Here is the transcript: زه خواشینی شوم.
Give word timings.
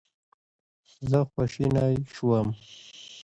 زه 1.09 1.19
خواشینی 1.31 1.93
شوم. 2.13 2.47